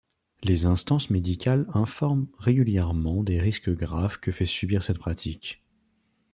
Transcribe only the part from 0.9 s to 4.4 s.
médicales informent régulièrement des risques graves que